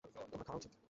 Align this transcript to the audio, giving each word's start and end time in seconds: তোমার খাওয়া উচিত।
তোমার 0.03 0.45
খাওয়া 0.45 0.59
উচিত। 0.59 0.71